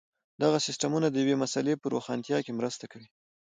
دغه 0.41 0.57
سیسټمونه 0.67 1.07
د 1.09 1.15
یوې 1.23 1.35
مسئلې 1.43 1.73
په 1.77 1.87
روښانتیا 1.93 2.37
کې 2.45 2.51
مرسته 2.59 2.85
کوي. 2.91 3.07